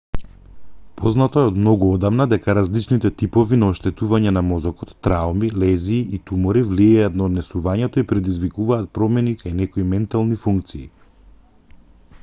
познато 0.99 1.41
е 1.41 1.49
од 1.49 1.57
многу 1.65 1.89
одамна 1.97 2.25
дека 2.31 2.55
различните 2.59 3.11
типови 3.23 3.59
на 3.63 3.67
оштетување 3.73 4.33
на 4.39 4.43
мозокот 4.47 4.95
трауми 5.09 5.51
лезии 5.65 6.01
и 6.19 6.21
тумори 6.31 6.65
влијаат 6.71 7.21
на 7.21 7.29
однесувањето 7.29 8.05
и 8.05 8.09
предизвикуваат 8.15 8.91
промени 9.01 9.37
кај 9.45 9.57
некои 9.61 9.89
ментални 9.95 10.43
функции 10.49 10.85